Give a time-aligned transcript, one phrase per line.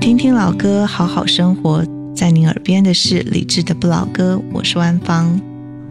[0.00, 1.84] 听听老歌，好好生活。
[2.16, 5.38] 在您耳边的是李志的不老歌，我是万芳。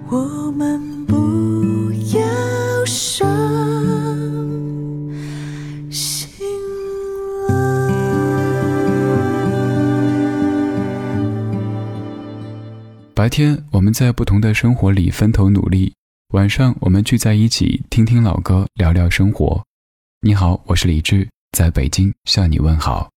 [0.10, 3.30] 我们不要伤
[5.92, 6.28] 心
[7.48, 7.92] 了。
[13.14, 15.94] 白天我们在不同的生活里分头努力，
[16.34, 19.64] 晚上我们聚在一起听听老歌，聊聊生活。
[20.22, 23.08] 你好，我是李志，在北京向你问好。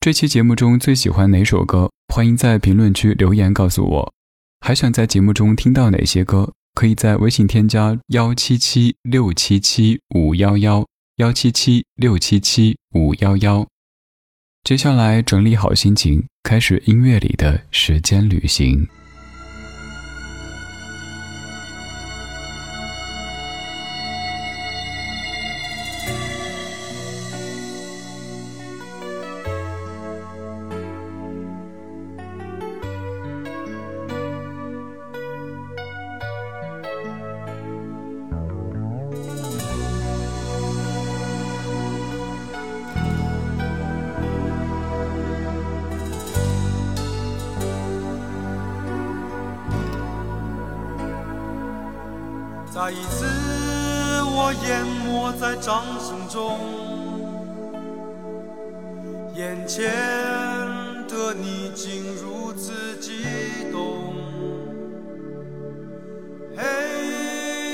[0.00, 1.90] 这期节目中最喜欢哪首歌？
[2.14, 4.12] 欢迎在评论区留言告诉我。
[4.60, 6.52] 还想在节目中听到哪些歌？
[6.74, 13.66] 可以在微信添加幺七七六七七五幺幺幺七七六七七五幺幺。
[14.62, 18.86] 接下来整理好心情，开始音乐里的时间旅行。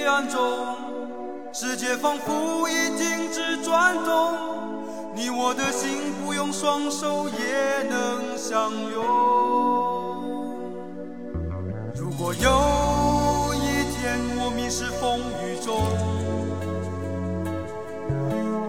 [0.05, 0.39] 黑暗中，
[1.51, 4.35] 世界仿佛已停止转动，
[5.15, 9.03] 你我的心不用双手也能相拥。
[11.95, 13.55] 如果有。
[13.55, 13.57] 一
[13.97, 15.81] 天我迷失风雨中，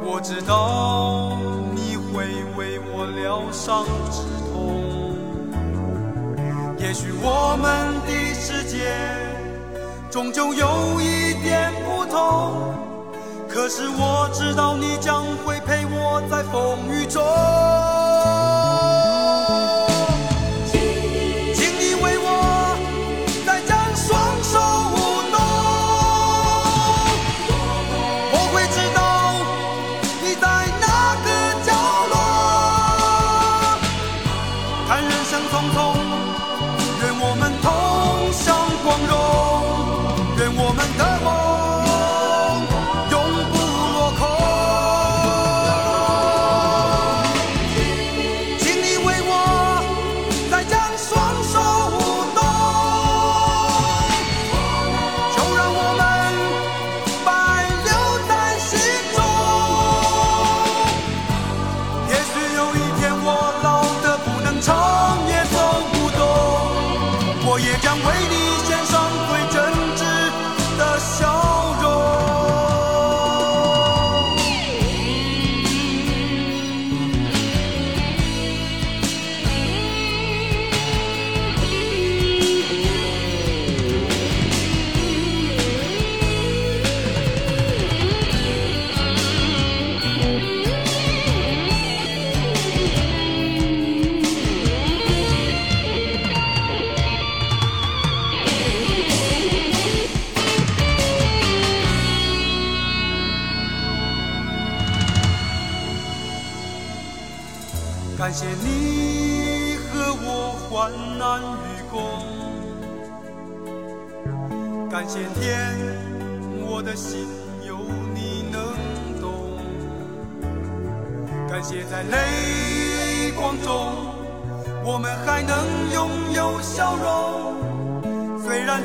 [0.05, 1.37] 我知道
[1.75, 2.23] 你会
[2.57, 4.21] 为我疗伤止
[4.53, 4.55] 痛。
[6.79, 8.87] 也许我们的世界
[10.15, 12.73] 终究有一点不同，
[13.49, 17.21] 可是我知道你将会陪我在风雨中。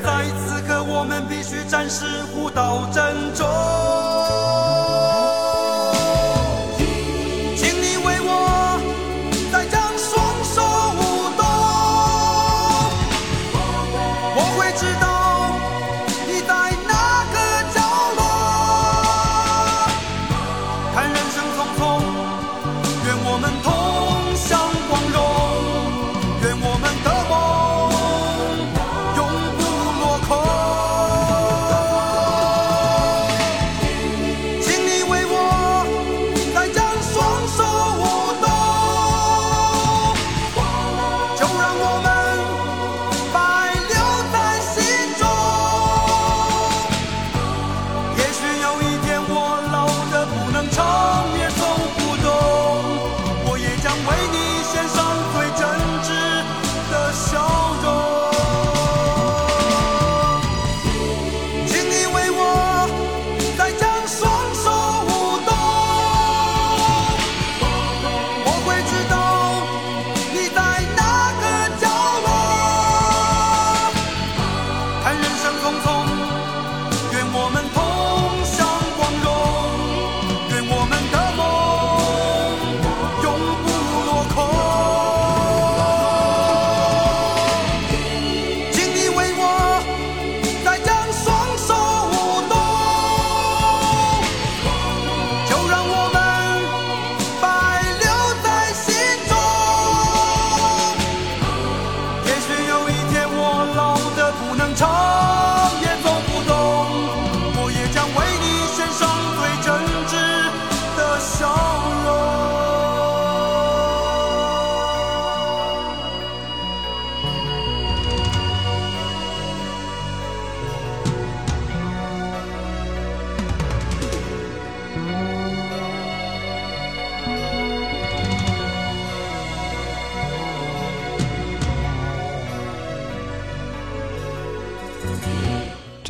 [0.02, 4.49] 在此刻，我们必须暂时互道珍重。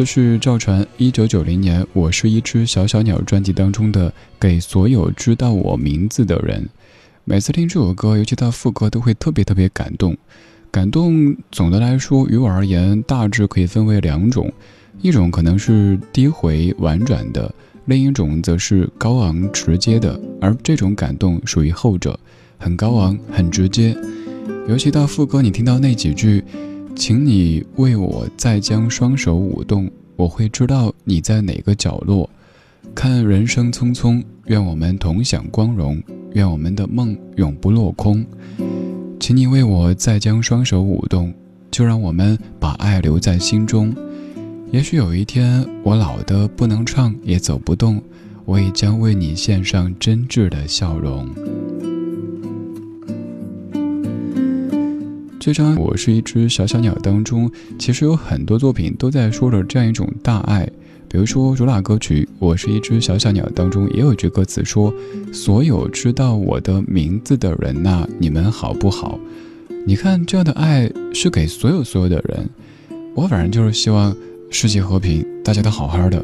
[0.00, 4.08] 这是赵传一九九零年《我是一只小小鸟》专辑当中的
[4.40, 6.62] 《给所有知道我名字的人》。
[7.24, 10.16] 每次听这首歌，尤其到副歌，都会特别特别感动。
[10.70, 14.50] 感动总的来说，于我而言，大致可以分为两种：
[15.02, 17.54] 一种可能是低回婉转的，
[17.84, 20.18] 另一种则是高昂直接的。
[20.40, 22.18] 而这种感动属于后者，
[22.56, 23.94] 很高昂，很直接。
[24.66, 26.42] 尤其到副歌，你听到那几句。
[26.94, 32.28] 请你为我再将双手舞动，我会知道你在哪个角落。
[32.94, 36.02] 看人生匆匆，愿我们同享光荣，
[36.32, 38.24] 愿我们的梦永不落空。
[39.18, 41.32] 请你为我再将双手舞动，
[41.70, 43.94] 就让我们把爱留在心中。
[44.70, 48.02] 也许有一天我老的不能唱也走不动，
[48.44, 51.28] 我也将为你献上真挚的笑容。
[55.40, 60.68] 这张《我是一只小小鸟》当中，其实有很多作品都在说着这样一种大爱。
[61.08, 64.92] 比如说主打歌曲《我是一只小小鸟》当中，也有句歌词说
[65.32, 69.18] ：“所有知道我的名字的人呐，你们好不好？”
[69.86, 72.46] 你看，这样的爱是给所有所有的人。
[73.14, 74.14] 我反正就是希望
[74.50, 76.22] 世界和平，大家都好好的。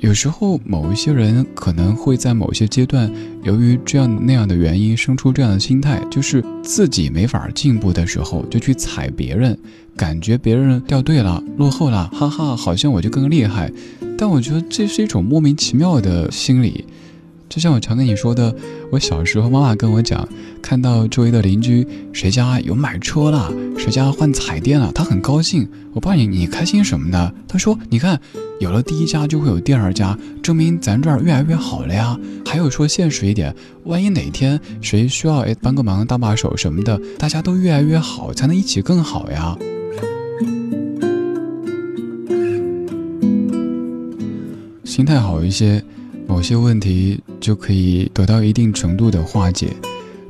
[0.00, 3.10] 有时候，某一些人可能会在某些阶段，
[3.42, 9.58] 由于这样那样的原因，生出这样的心态，就是自己没法进步的时候，就去踩别人，
[9.96, 13.72] 感觉别人掉队了、落后了，哈哈，好像我就更厉害。
[14.16, 16.84] 但我觉得这是一种莫名其妙的心理。
[17.48, 18.54] 就像我常跟你说的，
[18.92, 20.28] 我小时候妈妈跟我讲，
[20.60, 25.66] 看到周围的邻居谁家有买车了，谁家换彩电了，她很高兴。
[25.94, 27.32] 我爸你你开心什么呢？
[27.48, 28.20] 他说，你看，
[28.60, 32.18] 有了第一家就会有第二家，证明咱这儿越来越好了呀。
[32.44, 33.54] 还有说现实一点，
[33.84, 39.56] 万一哪天谁需要哎帮个忙搭把手什么的，大家都越来越好，才能一起更好呀。
[44.84, 45.82] 心态好一些。
[46.38, 49.72] 某些问题就可以得到一定程度的化解，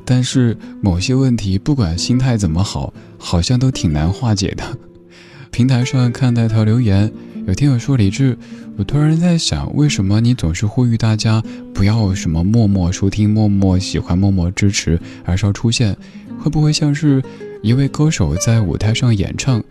[0.03, 4.63] 但是某些问题不管心态怎么好，好像都挺难化解的。
[5.51, 7.11] 平台上看到一条留言，
[7.45, 8.35] 有听友说李志，
[8.75, 11.43] 我突然在想，为什么你总是呼吁大家
[11.75, 15.95] 不要什么默默收听、默默喜欢、默默支持，而是要出现？
[16.39, 17.21] 会不会像是
[17.61, 19.63] 一位歌手在舞台上演唱？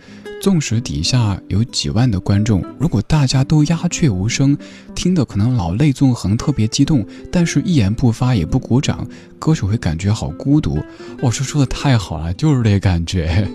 [0.49, 4.57] 纵使底下有几万的观众，如果大家都鸦雀无声，
[4.95, 9.07] 听得可能老泪纵横，特别激动，但是一言不发也不鼓掌，
[9.39, 10.83] 歌手会感觉好孤独。
[11.21, 13.47] 我说说的太好了，就是这感觉，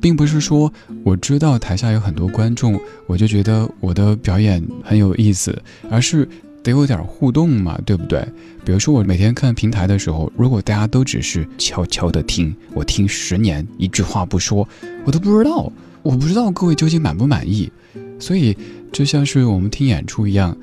[0.00, 0.72] 并不是说
[1.04, 6.26] 我知道台下有很多观众，我就觉得我的表演很有意思，而是。
[6.62, 8.20] 得有点互动嘛，对不对？
[8.64, 14.66] 比如说我每天看平台的时候，如果大家都只是悄悄的听，我听十年一句话不说，
[15.04, 17.70] 我都不知道，我不知道各位究竟满不满意。
[18.18, 18.56] 所以
[18.92, 20.56] 就像是我们听演出一样，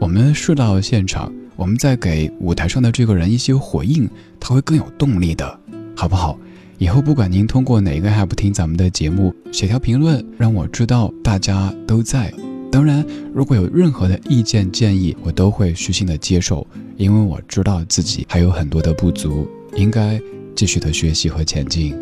[0.00, 4.08] 我们是到现场，我们在给舞台上的这个人一些回应，
[4.40, 5.58] 他会更有动力的，
[5.94, 6.38] 好不好？
[6.78, 12.30] 以后不管您通过哪个 app 听咱们的节目，写条评论让我知道大家都在。
[12.76, 13.02] 当然，
[13.32, 16.66] 如果有任何的意见建议，我都会虚心的接受，
[16.98, 20.20] 因为我知道自己还有很多的不足，应该
[20.54, 21.94] 继续的学习和前进。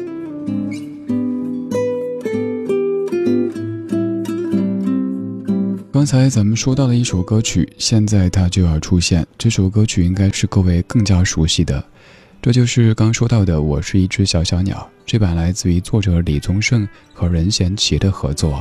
[5.92, 11.84] 刚才咱们说到了一首歌曲，现在它就要出现，这首歌曲应该是各位更加熟悉的，
[12.42, 18.60] 这就是刚说到的《我是一只小小鸟》，这版来自于作者李宗盛和任贤齐的合作。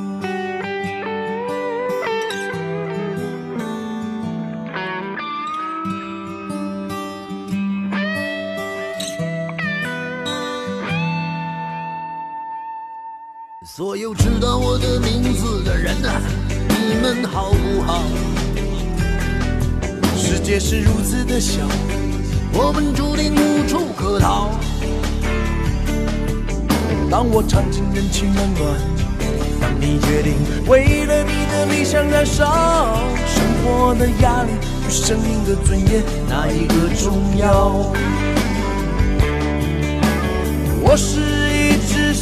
[14.01, 16.19] 有知道我的名字的人啊，
[16.67, 18.01] 你们好不好？
[20.17, 21.61] 世界是如此的小，
[22.51, 24.59] 我们注定无处可逃。
[27.11, 28.73] 当我尝尽人情冷暖，
[29.61, 30.33] 当你决定
[30.65, 34.49] 为了你的理想燃烧，生活的压力
[34.87, 37.93] 与生命的尊严，哪一个重要？
[40.83, 41.19] 我是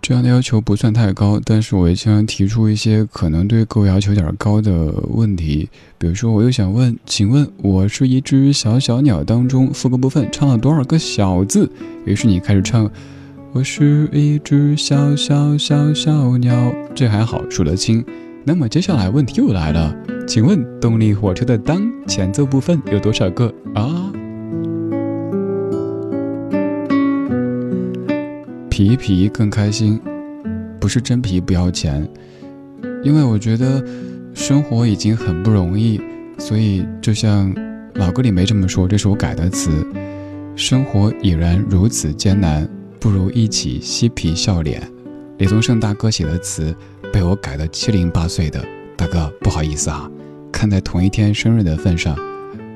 [0.00, 5.70] 这样的要求不算太高，但是我也经常提出一些可能对各位要求有点高的问题。
[5.96, 11.70] 比如说，我又想问，请问我是一只小小鸟当中副歌部分唱了多少个小字？
[12.04, 12.90] 于是你开始唱，
[13.52, 18.04] 我是一只小小小小鸟，这还好数得清。
[18.44, 19.96] 那么接下来问题又来了，
[20.28, 24.12] 请问动力火车的当前奏部分有多少个啊？
[28.74, 30.00] 皮皮更开心，
[30.80, 32.04] 不是真皮不要钱，
[33.04, 33.80] 因为我觉得
[34.34, 36.00] 生活已经很不容易，
[36.38, 37.54] 所以就像
[37.94, 39.70] 老歌里没这么说，这是我改的词。
[40.56, 44.82] 生活已然如此艰难，不如一起嬉皮笑脸。
[45.38, 46.74] 李宗盛大哥写的词，
[47.12, 48.60] 被我改得七零八碎的，
[48.96, 50.10] 大哥不好意思啊，
[50.50, 52.22] 看在同一天生日的份上，呵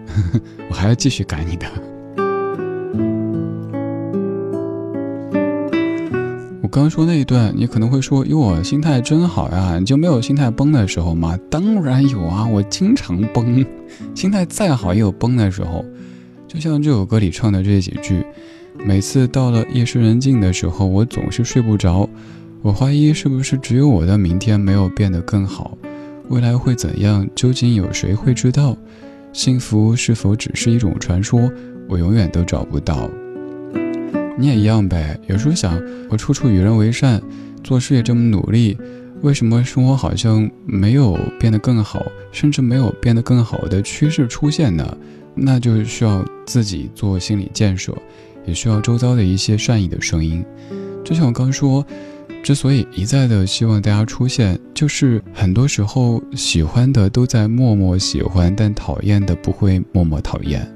[0.33, 0.41] 呵
[0.71, 1.67] 我还要继续改你的。
[6.79, 13.67] 刚刚说那一段，你可能会说：“哟，我心态真好呀，你就没有心态崩的时候吗？”当然有啊，我经常崩，
[14.15, 15.85] 心态再好也有崩的时候。
[16.47, 18.25] 就像这首歌里唱的这几句
[18.87, 22.09] ：“每次到了夜深人静的时候，我总是睡不着。
[22.63, 25.77] 我怀疑是不是只有我的明天没有变得更好？
[26.29, 27.29] 未来会怎样？
[27.35, 28.77] 究竟有谁会知道？
[29.33, 31.51] 幸福是否只是一种传说？
[31.89, 33.11] 我永远都找不到。”
[34.39, 35.19] 你也一样呗。
[35.27, 35.79] 有时候想，
[36.09, 37.21] 我处处与人为善，
[37.65, 38.79] 做事也这么努力，
[39.23, 44.97] 为什么生活好像没有变得更好，甚至没有变得更好的趋势出现呢？
[45.35, 47.97] 那就需要自己做心理建设，
[48.47, 50.45] 也需要周遭的一些善意的声音。
[51.05, 51.85] 就像我刚说，
[52.43, 60.69] 之所以一再的希望大家出现，就是很多时候喜欢的都在默默喜欢，但讨厌的不会默默讨厌。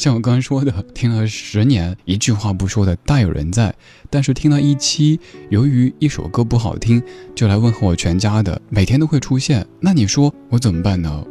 [0.00, 3.74] 像我刚刚说的，听了十年一句话不说的大有人在，
[4.08, 7.02] 但是听了一期，由于一首歌不好听
[7.34, 9.66] 就来问候我全家的，每天都会出现。
[9.78, 11.22] 那你说我怎么办呢？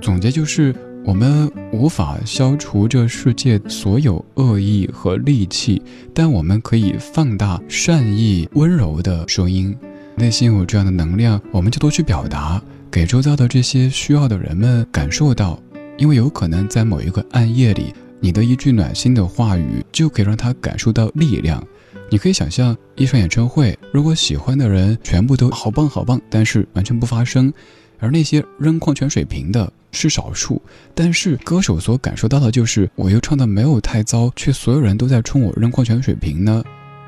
[0.00, 0.74] 总结就是，
[1.04, 5.82] 我们无法消除这世界所有恶意和戾气，
[6.14, 9.76] 但我们可以放大善意、温柔的声音。
[10.16, 15.60] 内心有这样的能量，我们就多去表达，给周遭的这些需要的人们感受到。
[15.96, 21.64] 因为有可能在某一个暗夜里，你的一句暖心的话语就可以让他感受到力量。
[22.10, 27.52] 你可以想象一场演唱会，如果喜欢的人全部都好棒好棒，但是完全不发声，
[27.98, 30.60] 而那些扔矿泉水瓶的是少数，
[30.94, 36.62] 但是歌手所感受到的就是我又唱的没有太糟，却所有人都在冲我扔矿泉水瓶呢。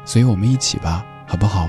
[0.05, 1.69] 所以我们一起吧，好不好？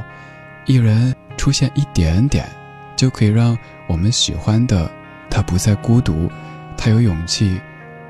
[0.66, 2.48] 一人出现一点点，
[2.96, 3.58] 就可以让
[3.88, 4.90] 我们喜欢的
[5.30, 6.30] 他不再孤独，
[6.78, 7.60] 他有勇气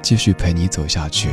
[0.01, 1.29] 继续陪你走下去。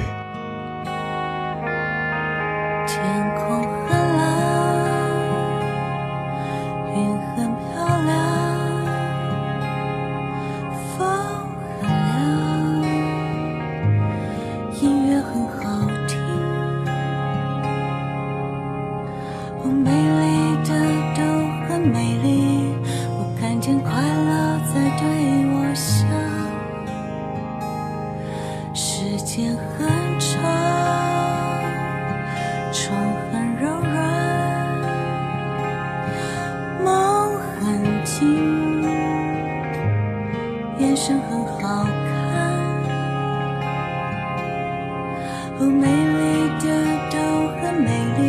[45.58, 46.66] 哦美丽的
[47.10, 47.16] 都
[47.60, 47.88] 很美
[48.18, 48.22] 丽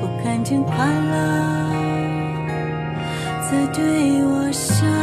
[0.00, 0.74] 我看见快
[1.10, 1.18] 乐
[3.50, 4.97] 在对我笑。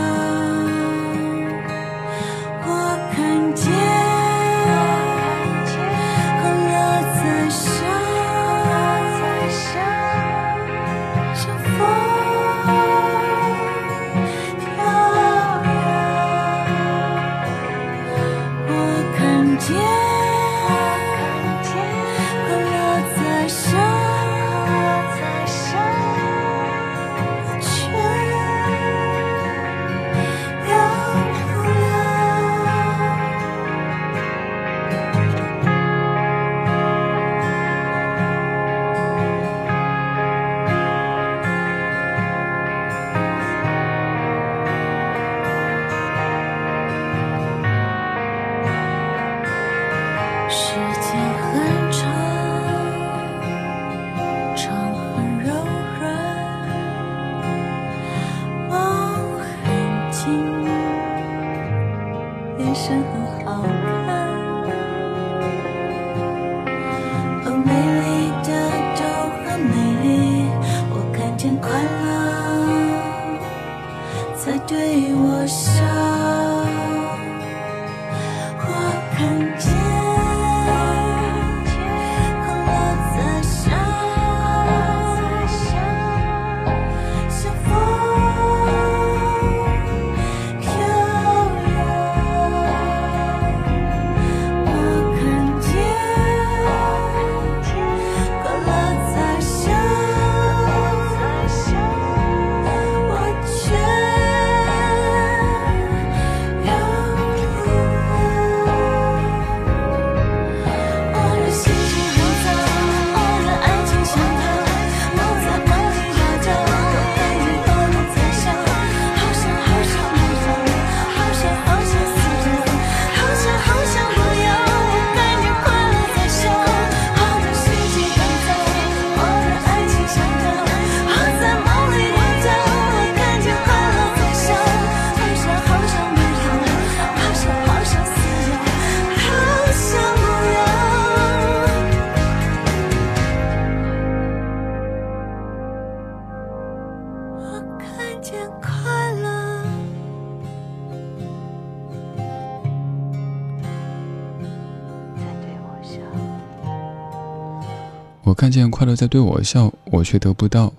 [158.36, 160.72] 看见快乐在对我笑，我却得不到。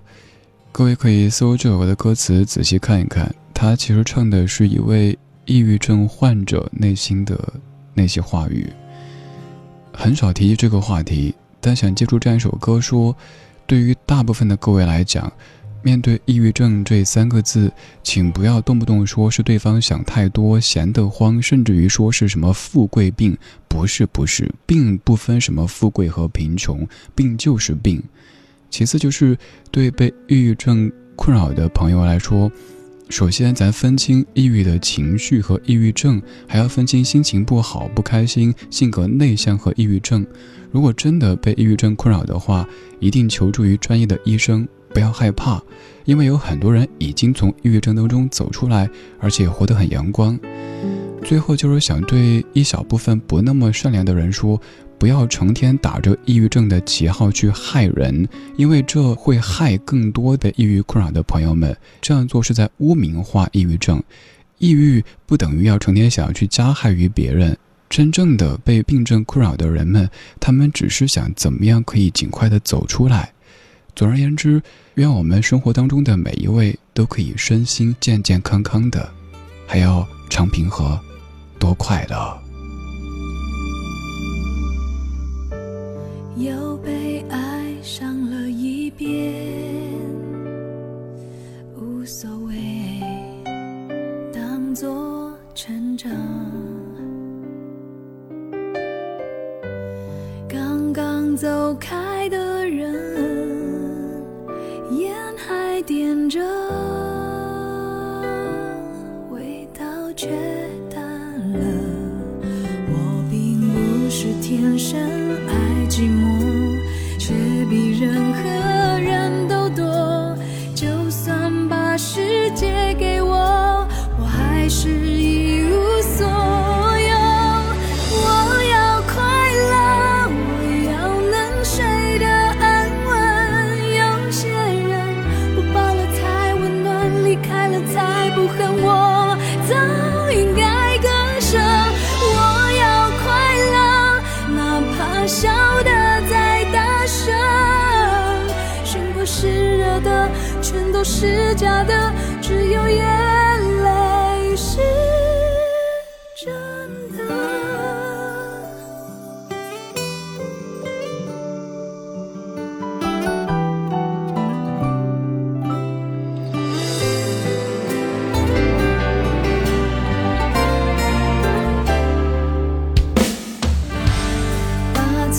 [0.71, 7.37] 各位可以搜这首歌的歌词仔细看一看，他其实唱的是一位抑郁症患者内心的
[7.93, 8.71] 那些话语。
[9.91, 13.15] 很少提及这个话题，但想借助这样一首歌说，
[13.65, 15.33] 对于大部分的各位来讲。
[15.83, 17.71] 面对抑郁症这三个字，
[18.03, 23.37] 请不要动不动说是对方想太多、闲得慌，甚至于说是什么富贵病。
[23.67, 26.85] 不是，不是，病不分什么富贵和贫穷，
[27.15, 28.03] 病就是病。
[28.69, 29.37] 其次就是
[29.71, 32.51] 对被抑郁症困扰的朋友来说，
[33.07, 40.25] 首先咱分清抑郁的情绪和抑郁症，还要分清心情不好、不开心、性格内向和抑郁症。
[40.69, 42.67] 如果真的被抑郁症困扰的话，
[42.99, 44.67] 一定求助于专业的医生。
[44.93, 45.61] 不要害怕，
[46.05, 50.37] 因为有很多人已经从抑郁症当中走出来，而且活得很阳光。
[51.23, 54.59] 最后就是想对一小部分不那么善良的人说，
[54.97, 61.75] 不要成天打着抑郁症的旗号去害人，因为这会害更多的抑郁困扰的朋友们。
[62.01, 64.01] 这样做是在污名化抑郁症。
[64.59, 67.57] 抑郁不等于要成天想要去加害于别人。
[67.89, 73.31] 真正的被病症困扰的人们，他们只是想怎么样可以尽快的走出来。
[73.97, 74.61] 总而言之，
[74.93, 79.11] 愿我们生活当中的每一位都可以身心健健康康的，
[79.65, 80.99] 还要常平和，
[81.57, 82.46] 多快乐。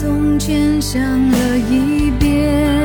[0.01, 2.78] 从前想了一遍，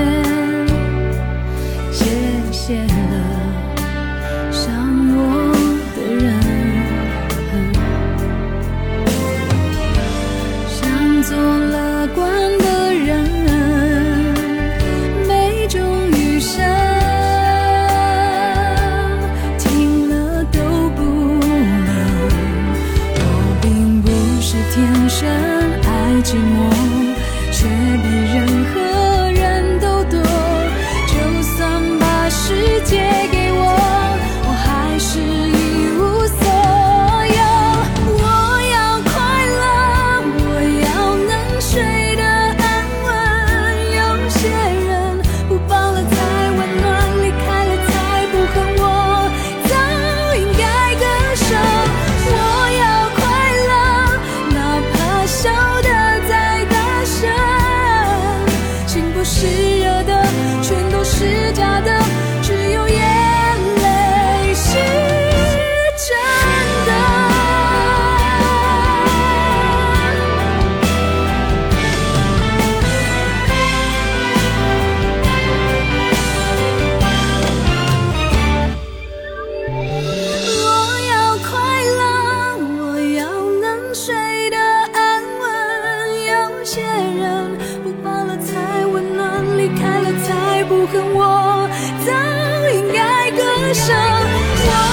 [93.85, 94.92] 我